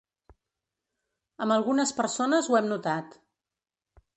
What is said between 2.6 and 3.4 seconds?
hem notat.